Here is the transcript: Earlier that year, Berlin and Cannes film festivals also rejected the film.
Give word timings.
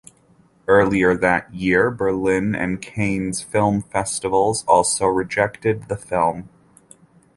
Earlier 0.67 1.15
that 1.15 1.53
year, 1.53 1.91
Berlin 1.91 2.55
and 2.55 2.81
Cannes 2.81 3.43
film 3.43 3.83
festivals 3.83 4.65
also 4.67 5.05
rejected 5.05 5.89
the 5.89 5.95
film. 5.95 6.49